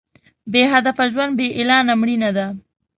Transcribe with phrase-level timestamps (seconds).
[0.51, 2.47] بې هدفه ژوند بې اعلانه مړینه ده.